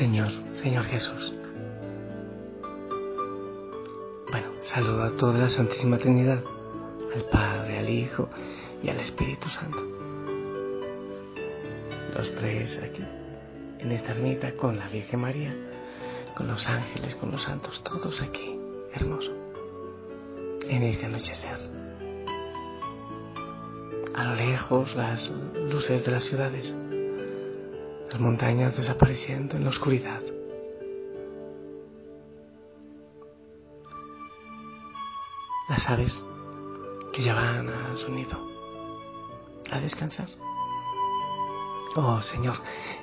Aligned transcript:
Señor, 0.00 0.30
Señor 0.54 0.84
Jesús. 0.86 1.34
Bueno, 4.30 4.46
saludo 4.62 5.04
a 5.04 5.10
toda 5.10 5.36
la 5.36 5.50
Santísima 5.50 5.98
Trinidad, 5.98 6.42
al 7.14 7.24
Padre, 7.26 7.80
al 7.80 7.90
Hijo 7.90 8.30
y 8.82 8.88
al 8.88 8.98
Espíritu 8.98 9.50
Santo. 9.50 9.76
Los 12.16 12.34
tres 12.36 12.80
aquí, 12.82 13.04
en 13.78 13.92
esta 13.92 14.12
ermita, 14.12 14.56
con 14.56 14.78
la 14.78 14.88
Virgen 14.88 15.20
María, 15.20 15.54
con 16.34 16.48
los 16.48 16.66
ángeles, 16.66 17.14
con 17.16 17.30
los 17.30 17.42
santos, 17.42 17.84
todos 17.84 18.22
aquí, 18.22 18.58
hermoso, 18.94 19.32
en 20.66 20.82
este 20.82 21.04
anochecer. 21.04 21.58
A 24.14 24.24
lo 24.24 24.34
lejos 24.34 24.96
las 24.96 25.30
luces 25.70 26.02
de 26.06 26.10
las 26.10 26.24
ciudades, 26.24 26.74
montañas 28.20 28.76
desapareciendo 28.76 29.56
en 29.56 29.64
la 29.64 29.70
oscuridad. 29.70 30.20
Las 35.68 35.88
aves 35.88 36.24
que 37.12 37.22
ya 37.22 37.34
van 37.34 37.68
a 37.68 37.96
su 37.96 38.10
nido 38.10 38.38
a 39.70 39.80
descansar. 39.80 40.28
Oh 41.96 42.20
Señor, 42.22 42.56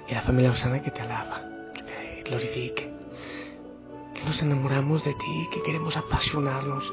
y 0.07 0.13
la 0.13 0.21
familia 0.21 0.51
Osana 0.51 0.81
que 0.81 0.91
te 0.91 1.01
alaba, 1.01 1.41
que 1.73 1.83
te 1.83 2.21
glorifique, 2.23 2.93
que 4.13 4.23
nos 4.23 4.41
enamoramos 4.41 5.03
de 5.03 5.13
ti, 5.13 5.49
que 5.51 5.61
queremos 5.63 5.97
apasionarnos, 5.97 6.91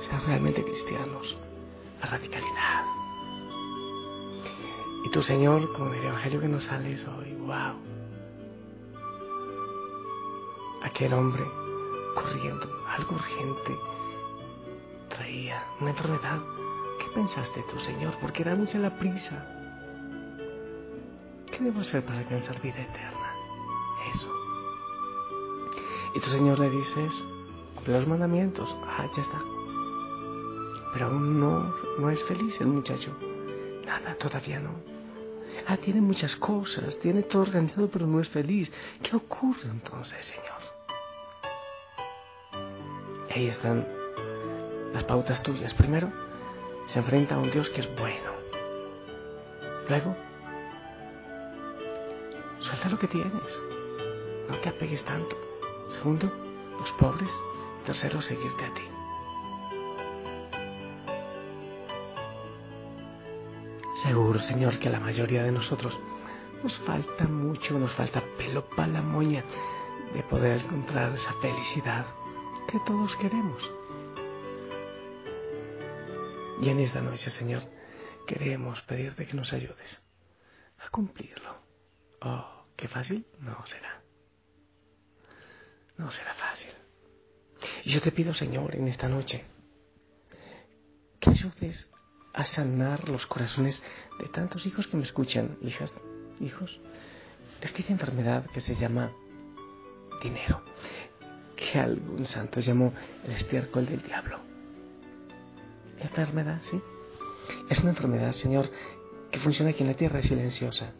ser 0.00 0.20
realmente 0.26 0.64
cristianos, 0.64 1.36
la 2.00 2.06
radicalidad. 2.06 3.01
Y 5.04 5.10
tú, 5.10 5.22
Señor, 5.22 5.72
con 5.72 5.94
el 5.94 6.04
Evangelio 6.04 6.40
que 6.40 6.48
nos 6.48 6.64
sales 6.64 7.04
hoy, 7.06 7.34
wow. 7.34 7.74
Aquel 10.82 11.12
hombre 11.14 11.44
corriendo, 12.14 12.68
algo 12.88 13.14
urgente, 13.14 13.78
traía 15.08 15.64
una 15.80 15.90
enfermedad. 15.90 16.40
¿Qué 16.98 17.06
pensaste 17.14 17.64
tú, 17.70 17.78
Señor? 17.80 18.14
Porque 18.20 18.42
era 18.42 18.54
mucha 18.54 18.78
la 18.78 18.96
prisa. 18.98 19.46
¿Qué 21.50 21.64
debo 21.64 21.80
hacer 21.80 22.04
para 22.04 22.20
alcanzar 22.20 22.60
vida 22.60 22.80
eterna? 22.80 23.34
Eso. 24.14 24.28
Y 26.14 26.20
tu 26.20 26.30
Señor 26.30 26.58
le 26.58 26.70
dices, 26.70 27.22
cumple 27.74 27.94
los 27.94 28.06
mandamientos. 28.06 28.74
Ah, 28.84 29.06
ya 29.16 29.22
está. 29.22 29.42
Pero 30.92 31.06
aún 31.06 31.40
no, 31.40 31.74
no 31.98 32.10
es 32.10 32.22
feliz 32.24 32.60
el 32.60 32.68
muchacho. 32.68 33.16
Nada, 33.84 34.14
todavía 34.16 34.60
no. 34.60 34.91
Ah, 35.66 35.76
tiene 35.76 36.00
muchas 36.00 36.36
cosas, 36.36 36.98
tiene 36.98 37.22
todo 37.22 37.42
organizado, 37.42 37.88
pero 37.88 38.06
no 38.06 38.20
es 38.20 38.28
feliz. 38.28 38.72
¿Qué 39.02 39.16
ocurre 39.16 39.68
entonces, 39.70 40.24
Señor? 40.26 40.72
ahí 43.34 43.48
están 43.48 43.86
las 44.92 45.04
pautas 45.04 45.42
tuyas. 45.42 45.72
Primero, 45.74 46.12
se 46.86 46.98
enfrenta 46.98 47.36
a 47.36 47.38
un 47.38 47.50
Dios 47.50 47.70
que 47.70 47.80
es 47.80 47.96
bueno. 47.96 48.30
Luego, 49.88 50.14
suelta 52.60 52.88
lo 52.88 52.98
que 52.98 53.08
tienes. 53.08 53.32
No 54.48 54.56
te 54.56 54.68
apegues 54.68 55.04
tanto. 55.04 55.36
Segundo, 55.90 56.30
los 56.78 56.90
pobres. 56.92 57.30
Tercero, 57.86 58.22
seguirte 58.22 58.64
a 58.64 58.74
ti. 58.74 58.91
Seguro, 64.02 64.40
Señor, 64.40 64.80
que 64.80 64.88
a 64.88 64.90
la 64.90 64.98
mayoría 64.98 65.44
de 65.44 65.52
nosotros 65.52 65.96
nos 66.62 66.76
falta 66.80 67.24
mucho, 67.28 67.78
nos 67.78 67.92
falta 67.92 68.20
pelo 68.36 68.68
para 68.70 68.88
la 68.88 69.02
moña 69.02 69.44
de 70.12 70.22
poder 70.24 70.60
encontrar 70.60 71.14
esa 71.14 71.32
felicidad 71.34 72.04
que 72.68 72.80
todos 72.80 73.14
queremos. 73.14 73.70
Y 76.60 76.68
en 76.68 76.80
esta 76.80 77.00
noche, 77.00 77.30
Señor, 77.30 77.62
queremos 78.26 78.82
pedirte 78.82 79.24
que 79.24 79.34
nos 79.34 79.52
ayudes 79.52 80.02
a 80.84 80.90
cumplirlo. 80.90 81.56
Oh, 82.22 82.66
qué 82.76 82.88
fácil 82.88 83.24
no 83.38 83.64
será. 83.66 84.02
No 85.96 86.10
será 86.10 86.34
fácil. 86.34 86.72
Y 87.84 87.90
yo 87.90 88.00
te 88.00 88.10
pido, 88.10 88.34
Señor, 88.34 88.74
en 88.74 88.88
esta 88.88 89.08
noche, 89.08 89.44
que 91.20 91.30
ayudes 91.30 91.88
a 92.32 92.44
sanar 92.44 93.08
los 93.08 93.26
corazones 93.26 93.82
de 94.18 94.26
tantos 94.26 94.66
hijos 94.66 94.86
que 94.86 94.96
me 94.96 95.04
escuchan, 95.04 95.56
hijas, 95.62 95.92
hijos, 96.40 96.80
de 97.60 97.68
aquella 97.68 97.90
enfermedad 97.90 98.46
que 98.52 98.60
se 98.60 98.74
llama 98.74 99.12
dinero, 100.22 100.62
que 101.56 101.78
algún 101.78 102.26
santo 102.26 102.60
llamó 102.60 102.92
el 103.24 103.32
estiércol 103.32 103.86
del 103.86 104.02
diablo. 104.02 104.40
Enfermedad, 106.00 106.60
sí. 106.62 106.80
Es 107.68 107.78
una 107.80 107.90
enfermedad, 107.90 108.32
Señor, 108.32 108.70
que 109.30 109.38
funciona 109.38 109.70
aquí 109.70 109.82
en 109.82 109.88
la 109.88 109.94
tierra, 109.94 110.22
silenciosa. 110.22 110.92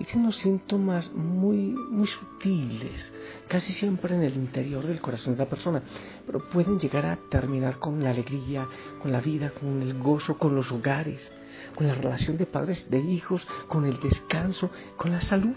Y 0.00 0.04
tiene 0.04 0.22
unos 0.22 0.38
síntomas 0.38 1.12
muy, 1.12 1.56
muy 1.56 2.06
sutiles, 2.06 3.12
casi 3.46 3.74
siempre 3.74 4.14
en 4.14 4.22
el 4.22 4.34
interior 4.34 4.86
del 4.86 4.98
corazón 4.98 5.34
de 5.34 5.44
la 5.44 5.50
persona, 5.50 5.82
pero 6.24 6.48
pueden 6.48 6.80
llegar 6.80 7.04
a 7.04 7.18
terminar 7.30 7.78
con 7.78 8.02
la 8.02 8.08
alegría, 8.08 8.66
con 8.98 9.12
la 9.12 9.20
vida, 9.20 9.50
con 9.50 9.82
el 9.82 9.98
gozo, 9.98 10.38
con 10.38 10.54
los 10.54 10.72
hogares, 10.72 11.36
con 11.74 11.86
la 11.86 11.94
relación 11.94 12.38
de 12.38 12.46
padres, 12.46 12.90
de 12.90 12.98
hijos, 12.98 13.46
con 13.68 13.84
el 13.84 14.00
descanso, 14.00 14.70
con 14.96 15.12
la 15.12 15.20
salud. 15.20 15.56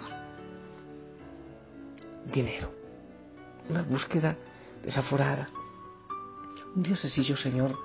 Dinero. 2.34 2.70
Una 3.70 3.84
búsqueda 3.84 4.38
desaforada. 4.84 5.50
Un 6.76 6.84
diosecillo, 6.84 7.38
Señor, 7.38 7.78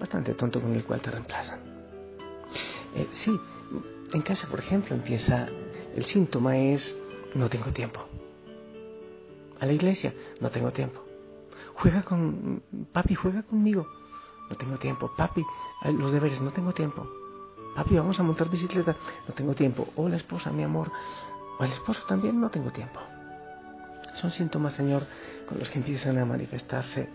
bastante 0.00 0.32
tonto 0.32 0.62
con 0.62 0.74
el 0.74 0.82
cual 0.82 1.02
te 1.02 1.10
reemplazan. 1.10 1.60
Eh, 2.94 3.06
sí, 3.12 3.38
en 4.12 4.22
casa, 4.22 4.48
por 4.48 4.60
ejemplo, 4.60 4.94
empieza, 4.94 5.48
el 5.96 6.04
síntoma 6.04 6.56
es, 6.58 6.96
no 7.34 7.48
tengo 7.48 7.72
tiempo. 7.72 8.00
A 9.58 9.66
la 9.66 9.72
iglesia, 9.72 10.14
no 10.40 10.50
tengo 10.50 10.70
tiempo. 10.70 11.02
Juega 11.74 12.02
con, 12.02 12.62
papi, 12.92 13.14
juega 13.14 13.42
conmigo. 13.42 13.86
No 14.48 14.56
tengo 14.56 14.76
tiempo. 14.78 15.10
Papi, 15.16 15.44
los 15.84 16.12
deberes, 16.12 16.40
no 16.40 16.52
tengo 16.52 16.72
tiempo. 16.72 17.06
Papi, 17.74 17.96
vamos 17.96 18.20
a 18.20 18.22
montar 18.22 18.48
bicicleta, 18.48 18.96
no 19.26 19.34
tengo 19.34 19.54
tiempo. 19.54 19.88
O 19.96 20.08
la 20.08 20.16
esposa, 20.16 20.50
mi 20.52 20.62
amor. 20.62 20.90
O 21.58 21.64
el 21.64 21.72
esposo 21.72 22.02
también, 22.06 22.40
no 22.40 22.50
tengo 22.50 22.70
tiempo. 22.70 23.00
Son 24.14 24.30
síntomas, 24.30 24.74
Señor, 24.74 25.06
con 25.46 25.58
los 25.58 25.70
que 25.70 25.78
empiezan 25.78 26.18
a 26.18 26.24
manifestarse 26.24 27.08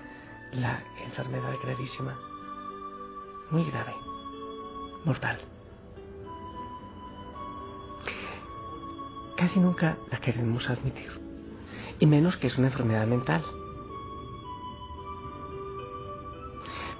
la 0.53 0.83
enfermedad 1.05 1.53
gravísima 1.63 2.17
muy 3.51 3.65
grave, 3.65 3.93
mortal. 5.03 5.50
Casi 9.41 9.59
nunca 9.59 9.97
la 10.11 10.19
queremos 10.19 10.69
admitir, 10.69 11.19
y 11.97 12.05
menos 12.05 12.37
que 12.37 12.45
es 12.45 12.59
una 12.59 12.67
enfermedad 12.67 13.07
mental. 13.07 13.43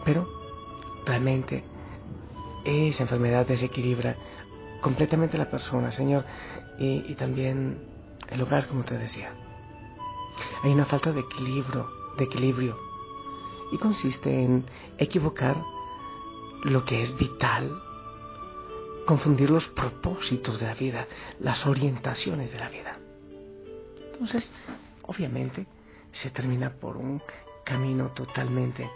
Pero 0.04 0.28
realmente 1.06 1.64
esa 2.66 3.04
enfermedad 3.04 3.46
desequilibra 3.46 4.16
completamente 4.82 5.38
la 5.38 5.52
persona, 5.52 5.92
Señor, 5.92 6.26
y, 6.80 7.06
y 7.12 7.14
también 7.14 7.78
el 8.28 8.42
hogar, 8.42 8.68
como 8.68 8.86
te 8.86 8.98
decía. 8.98 9.36
Hay 10.64 10.72
una 10.72 10.86
falta 10.86 11.12
de 11.12 11.20
equilibrio, 11.20 11.88
de 12.18 12.24
equilibrio, 12.24 12.76
y 13.72 13.78
consiste 13.78 14.44
en 14.44 14.66
equivocar 14.98 15.62
lo 16.64 16.86
que 16.86 17.04
es 17.04 17.16
vital, 17.16 17.72
confundir 19.06 19.50
los 19.50 19.68
propósitos 19.70 20.60
de 20.60 20.68
la 20.68 20.74
vida, 20.74 21.08
las 21.40 21.66
orientaciones 21.66 22.52
de 22.52 22.60
la 22.60 22.70
vida. 22.70 22.98
Entonces, 24.14 24.52
obviamente, 25.04 25.66
se 26.12 26.30
termina 26.30 26.72
por 26.72 26.98
un 26.98 27.22
camino 27.64 28.12
totalmente 28.12 28.90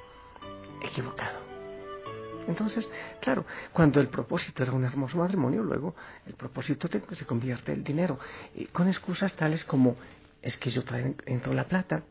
equivocado. 0.82 1.40
Entonces, 2.48 2.88
claro, 3.22 3.46
cuando 3.74 4.00
el 4.00 4.08
propósito 4.08 4.62
era 4.62 4.72
un 4.72 4.86
hermoso 4.86 5.18
matrimonio, 5.18 5.64
luego 5.64 5.96
el 6.28 6.36
propósito 6.36 6.88
se 6.88 7.26
convierte 7.26 7.74
en 7.74 7.84
dinero, 7.84 8.20
y 8.54 8.66
con 8.66 8.88
excusas 8.88 9.34
tales 9.34 9.64
como 9.64 9.96
es 10.42 10.58
que 10.58 10.70
yo 10.70 10.84
traigo 10.84 11.16
la 11.54 11.68
plata, 11.68 12.04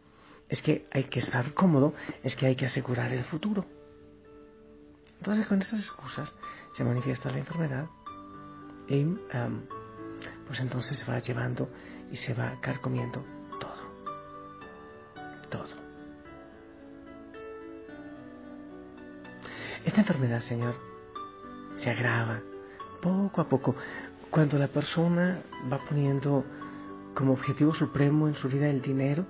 es 0.48 0.60
que 0.60 0.86
hay 0.90 1.04
que 1.04 1.20
estar 1.20 1.54
cómodo, 1.54 1.94
es 2.22 2.34
que 2.34 2.46
hay 2.46 2.56
que 2.56 2.66
asegurar 2.66 3.12
el 3.12 3.24
futuro. 3.24 3.64
Entonces 5.18 5.46
con 5.46 5.60
esas 5.60 5.80
excusas 5.80 6.34
se 6.72 6.84
manifiesta 6.84 7.30
la 7.30 7.38
enfermedad 7.38 7.86
y 8.88 9.04
pues 10.46 10.60
entonces 10.60 10.96
se 10.98 11.10
va 11.10 11.18
llevando 11.18 11.70
y 12.10 12.16
se 12.16 12.34
va 12.34 12.58
carcomiendo 12.60 13.24
todo. 13.58 13.94
Todo. 15.50 15.84
Esta 19.84 20.00
enfermedad, 20.00 20.40
Señor, 20.40 20.74
se 21.76 21.90
agrava 21.90 22.40
poco 23.02 23.40
a 23.40 23.48
poco 23.48 23.74
cuando 24.30 24.58
la 24.58 24.68
persona 24.68 25.42
va 25.70 25.78
poniendo 25.78 26.44
como 27.14 27.32
objetivo 27.32 27.74
supremo 27.74 28.26
en 28.26 28.34
su 28.34 28.48
vida 28.48 28.68
el 28.68 28.82
dinero, 28.82 29.26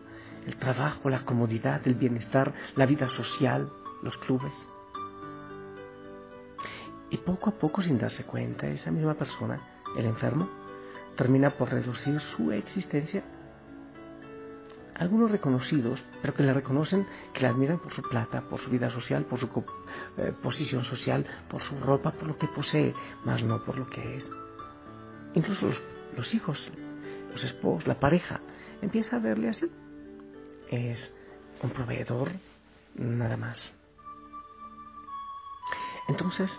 el 0.46 0.56
trabajo, 0.56 1.10
la 1.10 1.24
comodidad, 1.24 1.86
el 1.86 1.94
bienestar, 1.94 2.54
la 2.76 2.86
vida 2.86 3.08
social, 3.08 3.70
los 4.02 4.16
clubes. 4.16 4.52
Y 7.14 7.18
poco 7.18 7.50
a 7.50 7.52
poco, 7.52 7.80
sin 7.80 7.96
darse 7.96 8.24
cuenta, 8.24 8.66
esa 8.66 8.90
misma 8.90 9.14
persona, 9.14 9.60
el 9.96 10.04
enfermo, 10.04 10.48
termina 11.14 11.50
por 11.50 11.70
reducir 11.70 12.18
su 12.18 12.50
existencia. 12.50 13.22
Algunos 14.96 15.30
reconocidos, 15.30 16.02
pero 16.20 16.34
que 16.34 16.42
le 16.42 16.52
reconocen, 16.52 17.06
que 17.32 17.42
le 17.42 17.46
admiran 17.46 17.78
por 17.78 17.92
su 17.92 18.02
plata, 18.02 18.40
por 18.40 18.58
su 18.58 18.68
vida 18.68 18.90
social, 18.90 19.26
por 19.26 19.38
su 19.38 19.48
eh, 20.16 20.32
posición 20.42 20.82
social, 20.82 21.24
por 21.48 21.60
su 21.60 21.78
ropa, 21.78 22.10
por 22.10 22.26
lo 22.26 22.36
que 22.36 22.48
posee, 22.48 22.92
más 23.24 23.44
no 23.44 23.62
por 23.62 23.78
lo 23.78 23.86
que 23.86 24.16
es. 24.16 24.28
Incluso 25.34 25.70
los 26.16 26.34
hijos, 26.34 26.68
los 27.30 27.44
esposos, 27.44 27.86
la 27.86 28.00
pareja, 28.00 28.40
empieza 28.82 29.18
a 29.18 29.20
verle 29.20 29.50
así. 29.50 29.70
Es 30.68 31.14
un 31.62 31.70
proveedor, 31.70 32.32
nada 32.96 33.36
más. 33.36 33.72
Entonces, 36.08 36.58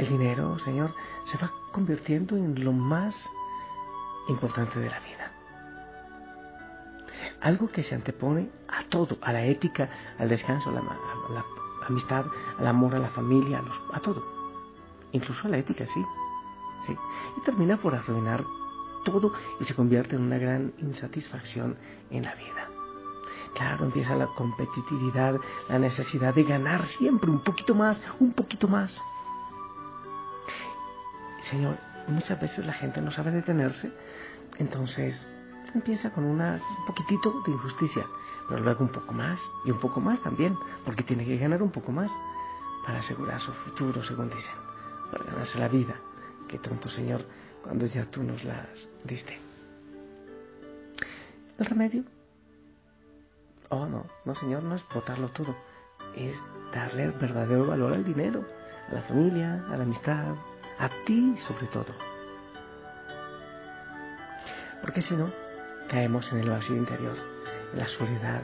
el 0.00 0.08
dinero, 0.08 0.58
Señor, 0.58 0.94
se 1.24 1.36
va 1.36 1.52
convirtiendo 1.72 2.36
en 2.36 2.64
lo 2.64 2.72
más 2.72 3.30
importante 4.28 4.80
de 4.80 4.88
la 4.88 4.98
vida. 5.00 5.32
Algo 7.42 7.68
que 7.68 7.82
se 7.82 7.94
antepone 7.94 8.50
a 8.68 8.84
todo, 8.84 9.18
a 9.20 9.32
la 9.32 9.44
ética, 9.44 9.90
al 10.18 10.28
descanso, 10.28 10.70
a 10.70 10.72
la, 10.72 11.44
amistad, 11.86 12.24
al 12.58 12.66
amor, 12.66 12.94
a 12.94 12.98
la 12.98 13.10
familia, 13.10 13.60
a, 13.92 13.96
a 13.96 14.00
todo. 14.00 14.24
Incluso 15.12 15.46
a 15.46 15.50
la 15.50 15.58
ética, 15.58 15.86
sí. 15.86 16.04
sí. 16.86 16.96
Y 17.36 17.40
termina 17.42 17.76
por 17.76 17.94
arruinar 17.94 18.42
todo 19.04 19.32
y 19.60 19.64
se 19.64 19.74
convierte 19.74 20.16
en 20.16 20.22
una 20.22 20.38
gran 20.38 20.72
insatisfacción 20.78 21.76
en 22.10 22.24
la 22.24 22.34
vida. 22.34 22.68
Claro, 23.54 23.84
empieza 23.84 24.14
la 24.14 24.28
competitividad, 24.28 25.38
la 25.68 25.78
necesidad 25.78 26.34
de 26.34 26.44
ganar 26.44 26.86
siempre 26.86 27.30
un 27.30 27.40
poquito 27.40 27.74
más, 27.74 28.02
un 28.18 28.32
poquito 28.32 28.66
más. 28.68 29.02
Señor, 31.44 31.76
muchas 32.08 32.40
veces 32.40 32.66
la 32.66 32.72
gente 32.72 33.00
no 33.00 33.10
sabe 33.10 33.30
detenerse, 33.30 33.92
entonces 34.58 35.26
empieza 35.74 36.10
con 36.10 36.24
una, 36.24 36.60
un 36.78 36.86
poquitito 36.86 37.42
de 37.46 37.52
injusticia, 37.52 38.06
pero 38.48 38.62
luego 38.62 38.84
un 38.84 38.90
poco 38.90 39.12
más 39.12 39.40
y 39.64 39.70
un 39.70 39.78
poco 39.78 40.00
más 40.00 40.20
también, 40.20 40.56
porque 40.84 41.02
tiene 41.02 41.24
que 41.24 41.38
ganar 41.38 41.62
un 41.62 41.70
poco 41.70 41.92
más 41.92 42.12
para 42.84 42.98
asegurar 42.98 43.40
su 43.40 43.52
futuro, 43.52 44.02
según 44.02 44.30
dicen, 44.30 44.54
para 45.10 45.24
ganarse 45.24 45.58
la 45.58 45.68
vida, 45.68 45.94
que 46.48 46.58
tonto 46.58 46.88
Señor, 46.88 47.24
cuando 47.62 47.86
ya 47.86 48.06
tú 48.06 48.22
nos 48.22 48.44
las 48.44 48.88
diste. 49.04 49.38
El 51.58 51.66
remedio, 51.66 52.04
oh 53.68 53.86
no, 53.86 54.06
no 54.24 54.34
Señor, 54.34 54.62
no 54.62 54.74
es 54.74 54.84
botarlo 54.92 55.28
todo, 55.28 55.54
es 56.16 56.34
darle 56.72 57.08
verdadero 57.08 57.66
valor 57.66 57.92
al 57.92 58.04
dinero, 58.04 58.44
a 58.90 58.94
la 58.94 59.02
familia, 59.02 59.64
a 59.70 59.76
la 59.76 59.84
amistad, 59.84 60.34
a 60.80 60.88
ti 61.04 61.36
sobre 61.36 61.66
todo. 61.66 61.94
Porque 64.80 65.02
si 65.02 65.14
no, 65.14 65.30
caemos 65.88 66.32
en 66.32 66.40
el 66.40 66.50
vacío 66.50 66.76
interior, 66.76 67.16
en 67.72 67.78
la 67.78 67.84
soledad, 67.84 68.42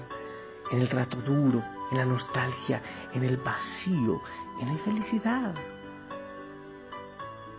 en 0.70 0.80
el 0.82 0.88
trato 0.88 1.16
duro, 1.22 1.64
en 1.90 1.98
la 1.98 2.04
nostalgia, 2.04 2.82
en 3.14 3.24
el 3.24 3.38
vacío, 3.38 4.20
en 4.60 4.66
la 4.66 4.72
infelicidad. 4.72 5.54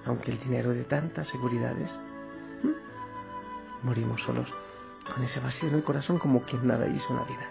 Aunque 0.06 0.32
el 0.32 0.40
dinero 0.40 0.70
de 0.70 0.84
tantas 0.84 1.28
seguridades, 1.28 2.00
morimos 3.82 4.22
solos 4.22 4.54
con 5.12 5.24
ese 5.24 5.40
vacío 5.40 5.70
en 5.70 5.76
el 5.76 5.84
corazón 5.84 6.20
como 6.20 6.44
quien 6.44 6.68
nada 6.68 6.88
hizo 6.88 7.10
en 7.10 7.16
la 7.16 7.24
vida. 7.24 7.50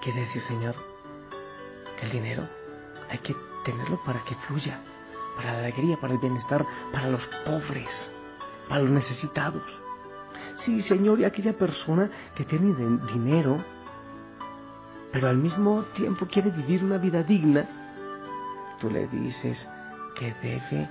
Quiere 0.00 0.20
decir, 0.20 0.40
Señor, 0.40 0.74
que 1.98 2.06
el 2.06 2.12
dinero 2.12 2.48
hay 3.10 3.18
que 3.18 3.34
tenerlo 3.68 4.02
para 4.02 4.24
que 4.24 4.34
fluya, 4.34 4.80
para 5.36 5.52
la 5.52 5.58
alegría, 5.58 6.00
para 6.00 6.14
el 6.14 6.18
bienestar, 6.18 6.64
para 6.90 7.10
los 7.10 7.26
pobres, 7.44 8.10
para 8.66 8.80
los 8.80 8.90
necesitados. 8.90 9.62
Sí, 10.56 10.80
Señor, 10.80 11.20
y 11.20 11.24
aquella 11.24 11.52
persona 11.52 12.10
que 12.34 12.44
tiene 12.44 12.74
dinero, 13.12 13.62
pero 15.12 15.28
al 15.28 15.36
mismo 15.36 15.82
tiempo 15.92 16.26
quiere 16.26 16.50
vivir 16.50 16.82
una 16.82 16.96
vida 16.96 17.22
digna, 17.22 17.68
tú 18.80 18.90
le 18.90 19.06
dices 19.08 19.68
que 20.14 20.32
debe 20.42 20.88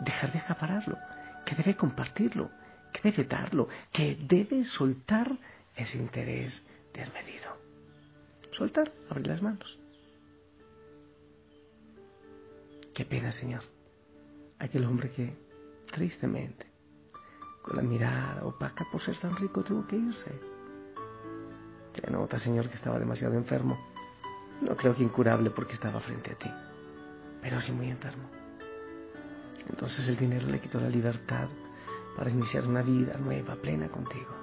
dejar 0.00 0.32
de 0.32 0.38
acapararlo, 0.40 0.98
que 1.46 1.54
debe 1.54 1.74
compartirlo, 1.74 2.50
que 2.92 3.00
debe 3.10 3.24
darlo, 3.24 3.68
que 3.92 4.14
debe 4.14 4.66
soltar 4.66 5.38
ese 5.74 5.96
interés 5.96 6.62
desmedido. 6.92 7.56
Soltar, 8.50 8.92
abrir 9.08 9.26
las 9.26 9.40
manos. 9.40 9.78
Qué 12.94 13.04
pena, 13.04 13.30
Señor. 13.32 13.62
Aquel 14.58 14.84
hombre 14.84 15.10
que, 15.10 15.36
tristemente, 15.90 16.66
con 17.62 17.76
la 17.76 17.82
mirada 17.82 18.44
opaca 18.44 18.84
por 18.90 19.00
ser 19.00 19.16
tan 19.18 19.36
rico, 19.36 19.62
tuvo 19.62 19.86
que 19.86 19.96
irse. 19.96 20.30
Se 21.94 22.10
nota, 22.10 22.38
Señor, 22.38 22.68
que 22.68 22.74
estaba 22.74 22.98
demasiado 22.98 23.34
enfermo. 23.34 23.78
No 24.60 24.76
creo 24.76 24.94
que 24.94 25.02
incurable 25.02 25.50
porque 25.50 25.74
estaba 25.74 26.00
frente 26.00 26.32
a 26.32 26.34
ti, 26.34 26.50
pero 27.40 27.60
sí 27.60 27.72
muy 27.72 27.88
enfermo. 27.88 28.28
Entonces 29.68 30.08
el 30.08 30.16
dinero 30.16 30.46
le 30.48 30.60
quitó 30.60 30.80
la 30.80 30.88
libertad 30.88 31.48
para 32.16 32.30
iniciar 32.30 32.66
una 32.66 32.82
vida 32.82 33.16
nueva, 33.18 33.54
plena 33.56 33.88
contigo. 33.88 34.34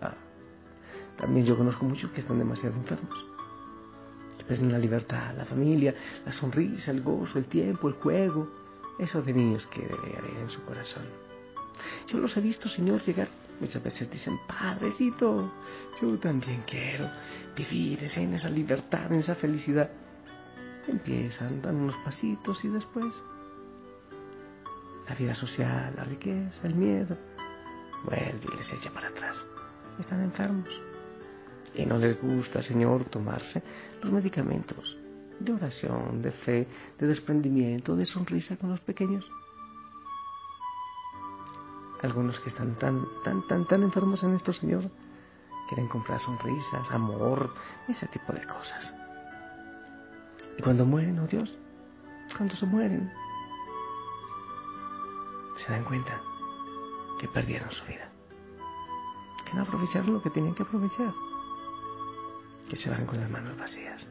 Ah, 0.00 0.14
también 1.16 1.46
yo 1.46 1.56
conozco 1.56 1.84
muchos 1.84 2.10
que 2.12 2.20
están 2.20 2.38
demasiado 2.38 2.76
enfermos 2.76 3.32
la 4.48 4.78
libertad, 4.78 5.34
la 5.36 5.44
familia, 5.44 5.94
la 6.24 6.32
sonrisa, 6.32 6.90
el 6.90 7.02
gozo, 7.02 7.38
el 7.38 7.46
tiempo, 7.46 7.88
el 7.88 7.94
juego, 7.94 8.48
esos 8.98 9.24
de 9.24 9.32
niños 9.32 9.66
que 9.66 9.80
debe 9.80 10.16
haber 10.18 10.36
en 10.40 10.50
su 10.50 10.62
corazón. 10.64 11.04
Yo 12.08 12.18
los 12.18 12.36
he 12.36 12.40
visto, 12.40 12.68
Señor, 12.68 13.00
llegar. 13.00 13.28
Muchas 13.60 13.82
veces 13.82 14.10
dicen, 14.10 14.38
Padrecito, 14.46 15.52
yo 16.00 16.18
también 16.18 16.64
quiero 16.66 17.08
vivir 17.56 18.00
en 18.16 18.34
esa 18.34 18.48
libertad, 18.48 19.12
en 19.12 19.20
esa 19.20 19.34
felicidad. 19.34 19.90
Empiezan, 20.88 21.62
dan 21.62 21.76
unos 21.76 21.96
pasitos 21.98 22.64
y 22.64 22.68
después 22.68 23.22
la 25.08 25.14
vida 25.14 25.34
social, 25.34 25.94
la 25.96 26.04
riqueza, 26.04 26.66
el 26.66 26.74
miedo, 26.74 27.16
vuelve 28.04 28.40
y 28.52 28.56
les 28.56 28.72
echa 28.72 28.90
para 28.90 29.08
atrás. 29.08 29.46
Están 30.00 30.22
enfermos 30.22 30.91
y 31.74 31.86
no 31.86 31.98
les 31.98 32.20
gusta, 32.20 32.62
Señor, 32.62 33.04
tomarse 33.06 33.62
los 34.02 34.12
medicamentos 34.12 34.98
de 35.38 35.52
oración, 35.52 36.22
de 36.22 36.30
fe, 36.30 36.68
de 36.98 37.06
desprendimiento, 37.06 37.96
de 37.96 38.04
sonrisa 38.04 38.56
con 38.56 38.70
los 38.70 38.80
pequeños. 38.80 39.28
Algunos 42.02 42.40
que 42.40 42.48
están 42.48 42.74
tan, 42.76 43.04
tan, 43.24 43.46
tan, 43.46 43.66
tan 43.66 43.82
enfermos 43.82 44.22
en 44.24 44.34
esto, 44.34 44.52
Señor, 44.52 44.90
quieren 45.68 45.88
comprar 45.88 46.20
sonrisas, 46.20 46.90
amor, 46.90 47.54
ese 47.88 48.06
tipo 48.08 48.32
de 48.32 48.44
cosas. 48.44 48.94
Y 50.58 50.62
cuando 50.62 50.84
mueren, 50.84 51.18
oh 51.18 51.26
Dios, 51.26 51.56
cuando 52.36 52.54
se 52.56 52.66
mueren, 52.66 53.10
se 55.56 55.72
dan 55.72 55.84
cuenta 55.84 56.20
que 57.20 57.28
perdieron 57.28 57.70
su 57.70 57.84
vida, 57.86 58.10
que 59.44 59.54
no 59.54 59.62
aprovecharon 59.62 60.12
lo 60.12 60.22
que 60.22 60.30
tenían 60.30 60.54
que 60.54 60.64
aprovechar 60.64 61.12
que 62.72 62.76
se 62.78 62.88
van 62.88 63.04
con 63.04 63.20
las 63.20 63.28
manos 63.28 63.54
vacías. 63.58 64.08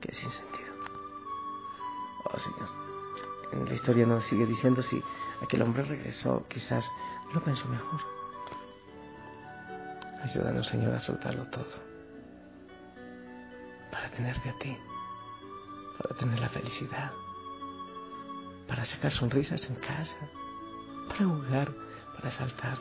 Que 0.00 0.14
sin 0.14 0.30
sentido. 0.30 0.72
Oh 2.22 2.38
Señor. 2.38 2.68
En 3.50 3.64
la 3.64 3.74
historia 3.74 4.06
nos 4.06 4.24
sigue 4.26 4.46
diciendo 4.46 4.80
si 4.80 5.02
aquel 5.42 5.62
hombre 5.62 5.82
regresó, 5.82 6.46
quizás 6.46 6.88
lo 7.32 7.42
pensó 7.42 7.66
mejor. 7.66 8.00
Ayúdanos, 10.22 10.68
Señor, 10.68 10.94
a 10.94 11.00
soltarlo 11.00 11.48
todo. 11.48 11.66
Para 13.90 14.08
tenerte 14.10 14.50
a 14.50 14.58
ti. 14.60 14.76
Para 15.98 16.14
tener 16.14 16.38
la 16.38 16.50
felicidad. 16.50 17.10
Para 18.68 18.84
sacar 18.84 19.10
sonrisas 19.10 19.68
en 19.68 19.74
casa. 19.74 20.16
Para 21.08 21.24
jugar. 21.24 21.74
Para 22.14 22.30
saltar. 22.30 22.78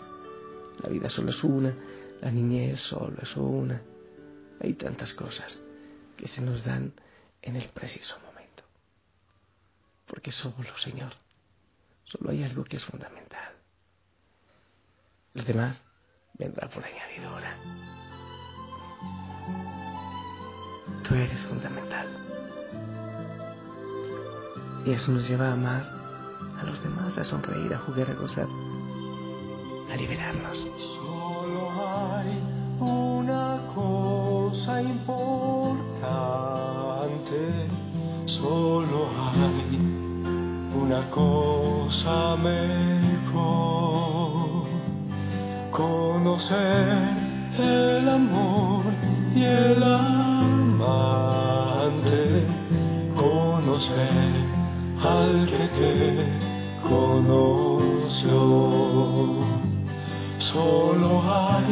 La 0.83 0.89
vida 0.89 1.09
solo 1.09 1.31
es 1.31 1.43
una. 1.43 1.73
La 2.21 2.29
niñez 2.29 2.79
solo 2.79 3.17
es 3.23 3.35
una. 3.35 3.81
Hay 4.63 4.73
tantas 4.73 5.13
cosas 5.13 5.61
que 6.15 6.27
se 6.27 6.41
nos 6.41 6.63
dan 6.63 6.93
en 7.41 7.57
el 7.57 7.67
preciso 7.69 8.17
momento. 8.21 8.63
Porque 10.07 10.31
solo, 10.31 10.77
Señor, 10.77 11.11
solo 12.05 12.31
hay 12.31 12.43
algo 12.43 12.63
que 12.63 12.77
es 12.77 12.85
fundamental. 12.85 13.53
Lo 15.33 15.43
demás 15.43 15.83
vendrá 16.35 16.69
por 16.69 16.83
añadidura. 16.85 17.57
Tú 21.03 21.15
eres 21.15 21.43
fundamental. 21.43 22.07
Y 24.85 24.91
eso 24.91 25.11
nos 25.11 25.27
lleva 25.27 25.49
a 25.49 25.53
amar, 25.53 25.83
a 26.57 26.63
los 26.63 26.81
demás, 26.81 27.17
a 27.17 27.23
sonreír, 27.25 27.73
a 27.73 27.79
jugar, 27.79 28.11
a 28.11 28.13
gozar, 28.13 28.47
a 29.91 29.95
liberarnos. 29.97 30.67
Importante, 34.67 36.07
solo 38.25 39.09
hay 39.17 39.77
una 40.81 41.09
cosa 41.09 42.37
mejor, 42.37 43.43
conocer 45.71 46.97
el 47.59 48.07
amor 48.07 48.85
y 49.35 49.43
el 49.43 49.83
amante, 49.83 51.27
conocer 53.15 54.45
al 55.03 55.45
que 55.45 55.67
te 55.67 56.25
conoció. 56.87 58.39
Solo 60.53 61.21
hay 61.21 61.67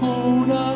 una 0.00 0.75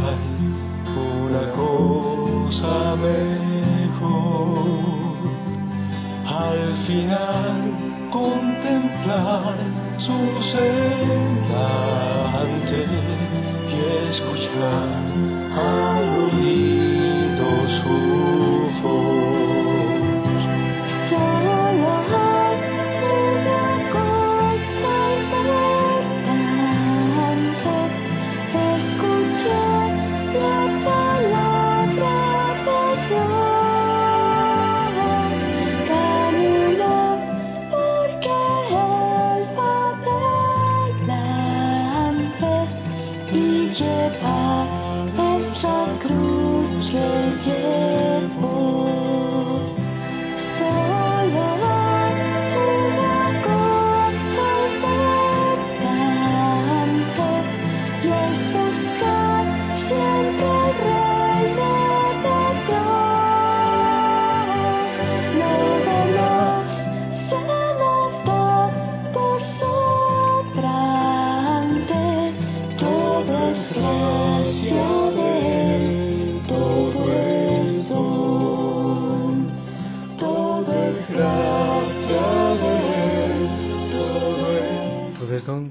una 0.00 1.44
cosa 1.52 2.96
mejor. 2.96 3.30
Al 6.26 6.62
final 6.86 7.56
contemplar 8.10 9.56
su 9.98 10.18
semblante 10.52 11.60
y 13.68 13.78
escuchar 14.08 14.89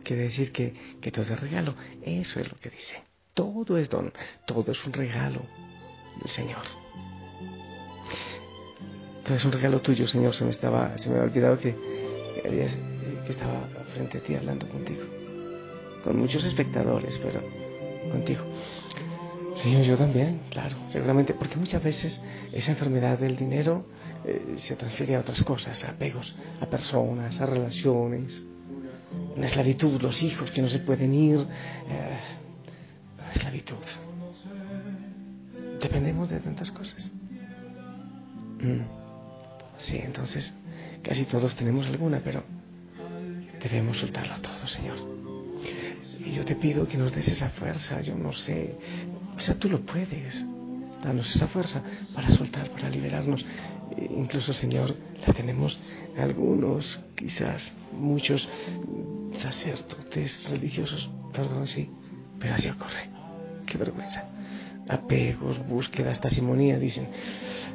quiere 0.09 0.23
decir 0.23 0.51
que, 0.51 0.73
que 0.99 1.11
todo 1.11 1.23
es 1.31 1.39
regalo. 1.39 1.75
Eso 2.01 2.39
es 2.39 2.51
lo 2.51 2.57
que 2.57 2.71
dice. 2.71 2.95
Todo 3.35 3.77
es 3.77 3.91
don, 3.91 4.11
todo 4.47 4.71
es 4.71 4.83
un 4.83 4.91
regalo 4.91 5.41
del 6.19 6.31
Señor. 6.31 6.63
Todo 9.23 9.35
es 9.35 9.45
un 9.45 9.51
regalo 9.51 9.81
tuyo, 9.81 10.07
Señor. 10.07 10.33
Se 10.33 10.45
me 10.45 10.49
estaba, 10.49 10.97
se 10.97 11.09
me 11.09 11.15
había 11.15 11.29
olvidado 11.29 11.59
que, 11.59 11.75
que, 12.41 13.31
estaba 13.31 13.67
frente 13.93 14.17
a 14.17 14.21
ti 14.21 14.33
hablando 14.33 14.67
contigo. 14.67 15.03
Con 16.03 16.17
muchos 16.17 16.43
espectadores, 16.43 17.19
pero 17.19 17.43
contigo. 18.09 18.43
Señor, 19.57 19.83
yo 19.83 19.95
también, 19.95 20.39
claro, 20.49 20.75
seguramente, 20.87 21.35
porque 21.35 21.57
muchas 21.57 21.83
veces 21.83 22.23
esa 22.51 22.71
enfermedad 22.71 23.19
del 23.19 23.35
dinero 23.35 23.85
eh, 24.25 24.55
se 24.55 24.75
transfiere 24.75 25.17
a 25.17 25.19
otras 25.19 25.43
cosas, 25.43 25.83
a 25.85 25.91
apegos, 25.91 26.35
a 26.61 26.65
personas, 26.65 27.39
a 27.39 27.45
relaciones, 27.45 28.43
una 29.35 29.45
esclavitud, 29.45 30.01
los 30.01 30.21
hijos 30.23 30.51
que 30.51 30.61
no 30.61 30.69
se 30.69 30.79
pueden 30.79 31.13
ir, 31.13 31.39
eh, 31.39 32.17
esclavitud. 33.33 33.75
Dependemos 35.81 36.29
de 36.29 36.39
tantas 36.39 36.71
cosas. 36.71 37.11
Mm. 38.59 38.81
Sí, 39.77 39.97
entonces 39.97 40.53
casi 41.01 41.25
todos 41.25 41.55
tenemos 41.55 41.87
alguna, 41.87 42.19
pero 42.19 42.43
debemos 43.61 43.97
soltarlo 43.97 44.39
todo, 44.41 44.67
Señor. 44.67 44.97
Y 46.25 46.31
yo 46.31 46.43
te 46.43 46.55
pido 46.55 46.87
que 46.87 46.97
nos 46.97 47.13
des 47.13 47.29
esa 47.29 47.49
fuerza, 47.49 48.01
yo 48.01 48.15
no 48.15 48.33
sé, 48.33 48.75
o 49.35 49.39
sea, 49.39 49.55
tú 49.55 49.69
lo 49.69 49.81
puedes. 49.81 50.45
Danos 51.03 51.33
esa 51.33 51.47
fuerza 51.47 51.81
para 52.13 52.27
soltar, 52.29 52.69
para 52.71 52.89
liberarnos. 52.89 53.45
E 53.95 54.03
incluso, 54.17 54.51
Señor, 54.51 54.93
la 55.25 55.33
tenemos 55.33 55.79
algunos, 56.17 56.99
quizás 57.15 57.71
muchos 57.93 58.49
sacerdotes 59.37 60.49
religiosos, 60.49 61.09
perdón, 61.33 61.67
sí, 61.67 61.89
pero 62.39 62.55
así 62.55 62.69
ocurre. 62.69 63.09
Qué 63.65 63.77
vergüenza. 63.77 64.25
Apegos, 64.87 65.59
búsquedas, 65.67 66.19
tasimonía, 66.19 66.79
dicen. 66.79 67.07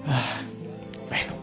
Ah, 0.06 0.40
bueno, 1.08 1.34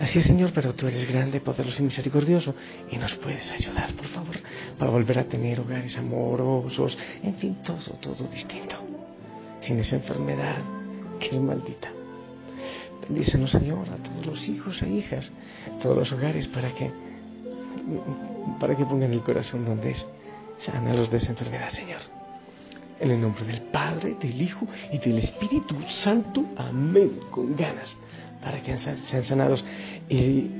así 0.00 0.20
es, 0.20 0.24
Señor, 0.24 0.52
pero 0.54 0.74
tú 0.74 0.86
eres 0.86 1.06
grande, 1.06 1.40
poderoso 1.40 1.82
y 1.82 1.84
misericordioso 1.84 2.54
y 2.90 2.96
nos 2.96 3.14
puedes 3.16 3.50
ayudar, 3.50 3.92
por 3.92 4.06
favor, 4.06 4.36
para 4.78 4.90
volver 4.90 5.18
a 5.18 5.24
tener 5.24 5.60
hogares 5.60 5.96
amorosos, 5.98 6.96
en 7.22 7.34
fin, 7.34 7.58
todo, 7.62 7.94
todo 8.00 8.26
distinto. 8.28 8.76
Sin 9.60 9.78
esa 9.78 9.96
enfermedad 9.96 10.62
que 11.20 11.28
es 11.28 11.38
maldita. 11.38 11.92
Bendícenos, 13.02 13.50
Señor, 13.50 13.90
a 13.90 13.96
todos 13.96 14.24
los 14.24 14.48
hijos 14.48 14.80
e 14.82 14.88
hijas, 14.88 15.30
todos 15.82 15.96
los 15.96 16.12
hogares, 16.12 16.48
para 16.48 16.72
que, 16.72 16.90
para 18.58 18.76
que 18.76 18.84
pongan 18.84 19.12
el 19.12 19.20
corazón 19.22 19.64
donde 19.64 19.90
es. 19.90 20.06
Sánalos 20.58 21.10
de 21.10 21.16
esa 21.16 21.30
enfermedad, 21.30 21.70
Señor. 21.70 22.00
En 23.00 23.10
el 23.10 23.20
nombre 23.20 23.44
del 23.44 23.62
Padre, 23.62 24.16
del 24.20 24.40
Hijo 24.40 24.66
y 24.92 24.98
del 24.98 25.18
Espíritu 25.18 25.76
Santo. 25.88 26.44
Amén. 26.56 27.18
Con 27.30 27.56
ganas. 27.56 27.96
Para 28.40 28.62
que 28.62 28.78
sean 28.78 29.24
sanados. 29.24 29.64
Y 30.08 30.50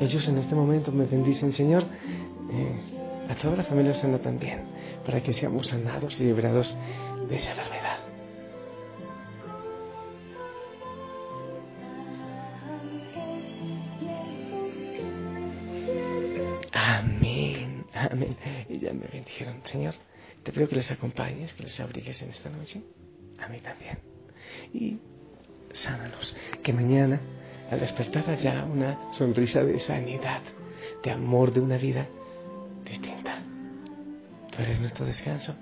ellos 0.00 0.26
en 0.28 0.38
este 0.38 0.54
momento 0.54 0.92
me 0.92 1.06
bendicen, 1.06 1.52
Señor. 1.52 1.84
eh, 2.52 2.80
a 3.28 3.34
toda 3.36 3.56
la 3.56 3.64
familia 3.64 3.94
sana 3.94 4.18
también. 4.18 4.62
Para 5.06 5.20
que 5.22 5.32
seamos 5.32 5.68
sanados 5.68 6.20
y 6.20 6.24
librados 6.24 6.76
de 7.28 7.36
esa 7.36 7.50
enfermedad. 7.52 7.99
Amén. 18.08 18.36
Y 18.68 18.78
ya 18.78 18.92
me 18.92 19.06
bendijeron, 19.06 19.60
Señor. 19.64 19.94
Te 20.42 20.52
pido 20.52 20.68
que 20.68 20.76
les 20.76 20.90
acompañes, 20.90 21.52
que 21.52 21.64
les 21.64 21.78
abrigues 21.80 22.22
en 22.22 22.30
esta 22.30 22.48
noche. 22.48 22.82
A 23.38 23.48
mí 23.48 23.58
también. 23.60 23.98
Y 24.72 24.98
sánanos. 25.72 26.34
Que 26.62 26.72
mañana, 26.72 27.20
al 27.70 27.80
despertar, 27.80 28.28
haya 28.30 28.64
una 28.64 29.12
sonrisa 29.12 29.62
de 29.62 29.78
sanidad, 29.80 30.40
de 31.02 31.10
amor, 31.10 31.52
de 31.52 31.60
una 31.60 31.76
vida 31.76 32.06
distinta. 32.84 33.42
Tú 34.50 34.62
eres 34.62 34.80
nuestro 34.80 35.04
descanso 35.04 35.54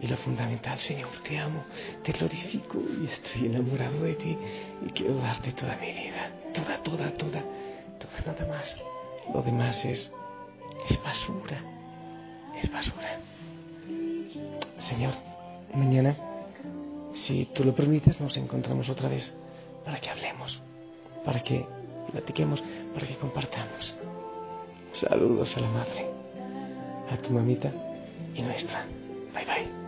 y 0.00 0.06
lo 0.06 0.16
fundamental, 0.18 0.78
Señor. 0.78 1.10
Te 1.26 1.38
amo, 1.38 1.64
te 2.04 2.12
glorifico 2.12 2.80
y 3.02 3.06
estoy 3.06 3.46
enamorado 3.46 4.02
de 4.04 4.14
ti 4.14 4.38
y 4.86 4.90
quiero 4.90 5.16
darte 5.16 5.52
toda 5.52 5.76
mi 5.76 5.92
vida. 5.92 6.30
Toda, 6.54 6.82
toda, 6.82 7.12
toda. 7.14 7.44
Toda, 7.98 8.32
nada 8.32 8.46
más. 8.46 8.76
Lo 9.34 9.42
demás 9.42 9.84
es 9.84 10.10
es 10.88 11.02
basura, 11.02 11.62
es 12.56 12.70
basura. 12.70 13.18
Señor, 14.80 15.14
mañana, 15.74 16.16
si 17.26 17.46
tú 17.46 17.64
lo 17.64 17.74
permites, 17.74 18.20
nos 18.20 18.36
encontramos 18.36 18.88
otra 18.88 19.08
vez 19.08 19.34
para 19.84 20.00
que 20.00 20.10
hablemos, 20.10 20.60
para 21.24 21.40
que 21.42 21.66
platiquemos, 22.12 22.62
para 22.94 23.06
que 23.06 23.16
compartamos. 23.16 23.94
Saludos 24.94 25.56
a 25.56 25.60
la 25.60 25.70
madre, 25.70 26.06
a 27.10 27.16
tu 27.16 27.30
mamita 27.32 27.70
y 28.34 28.42
nuestra. 28.42 28.84
Bye 29.34 29.46
bye. 29.46 29.80